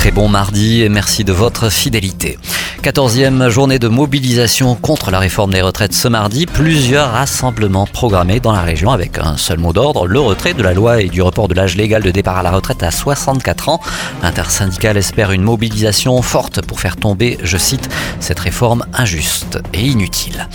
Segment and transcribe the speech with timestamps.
[0.00, 2.38] Très bon mardi et merci de votre fidélité.
[2.82, 6.46] 14e journée de mobilisation contre la réforme des retraites ce mardi.
[6.46, 10.72] Plusieurs rassemblements programmés dans la région avec un seul mot d'ordre, le retrait de la
[10.72, 13.82] loi et du report de l'âge légal de départ à la retraite à 64 ans.
[14.22, 20.48] L'intersyndicale espère une mobilisation forte pour faire tomber, je cite, cette réforme injuste et inutile.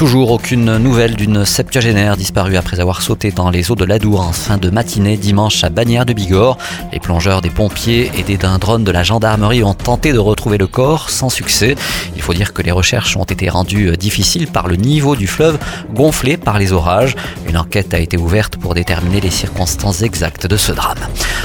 [0.00, 4.32] Toujours aucune nouvelle d'une septuagénaire disparue après avoir sauté dans les eaux de l'Adour en
[4.32, 6.56] fin de matinée dimanche à Bagnères de Bigorre.
[6.90, 10.66] Les plongeurs des pompiers aidés d'un drone de la gendarmerie ont tenté de retrouver le
[10.66, 11.74] corps sans succès.
[12.16, 15.58] Il faut dire que les recherches ont été rendues difficiles par le niveau du fleuve
[15.92, 17.14] gonflé par les orages.
[17.46, 20.96] Une enquête a été ouverte pour déterminer les circonstances exactes de ce drame.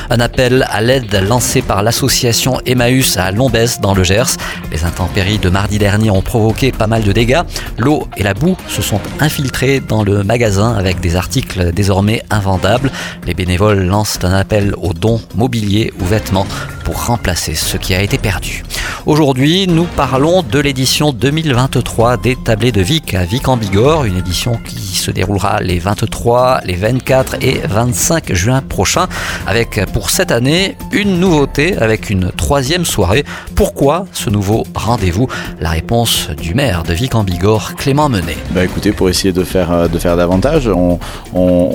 [0.09, 4.37] Un appel à l'aide lancé par l'association Emmaüs à Lombès dans le Gers.
[4.71, 7.41] Les intempéries de mardi dernier ont provoqué pas mal de dégâts.
[7.77, 12.91] L'eau et la boue se sont infiltrées dans le magasin avec des articles désormais invendables.
[13.25, 16.47] Les bénévoles lancent un appel aux dons mobiliers ou vêtements
[16.83, 18.63] pour remplacer ce qui a été perdu.
[19.05, 24.17] Aujourd'hui, nous parlons de l'édition 2023 des Tablés de Vic à Vic en Bigorre, une
[24.17, 29.07] édition qui se déroulera les 23, les 24 et 25 juin prochains,
[29.45, 33.25] avec pour cette année une nouveauté avec une troisième soirée.
[33.53, 35.27] Pourquoi ce nouveau rendez-vous?
[35.59, 38.37] La réponse du maire de Vic en Bigorre, Clément Menet.
[38.55, 40.99] Bah écoutez, pour essayer de faire, euh, de faire davantage, on,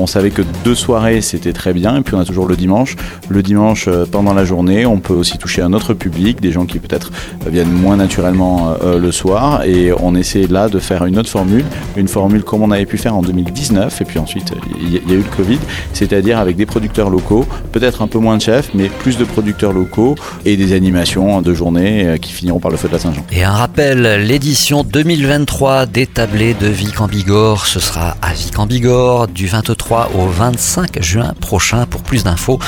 [0.08, 2.96] savait que deux soirées c'était très bien, et puis on a toujours le dimanche.
[3.28, 6.66] Le dimanche euh, pendant la journée, on peut aussi toucher un autre public, des gens
[6.66, 7.12] qui peut-être
[7.46, 9.64] viennent moins naturellement euh, le soir.
[9.64, 11.64] Et on essaie là de faire une autre formule,
[11.96, 14.00] une formule comme on avait pu faire en 2019.
[14.00, 15.58] Et puis ensuite, il y a eu le Covid,
[15.92, 19.72] c'est-à-dire avec des producteurs locaux, peut-être un peu moins de chefs, mais plus de producteurs
[19.72, 23.24] locaux et des animations de journée euh, qui finiront par le feu de la Saint-Jean.
[23.32, 28.58] Et un rappel, l'édition 2023 des tablés de Vic en Bigorre, ce sera à Vic
[28.58, 31.86] en Bigorre du 23 au 25 juin prochain.
[31.86, 32.58] Pour plus d'infos,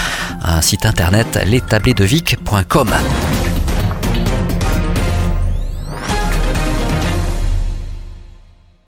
[0.43, 2.89] un site internet lestabledsdevic.com.